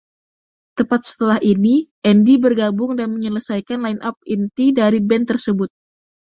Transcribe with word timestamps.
Tepat 0.77 1.01
setelah 1.09 1.37
ini, 1.53 1.75
Andy 2.11 2.35
bergabung 2.45 2.91
dan 2.99 3.09
menyelesaikan 3.15 3.79
lineup 3.85 4.15
inti 4.35 4.65
dari 4.79 4.97
band 5.09 5.25
tersebut. 5.37 5.69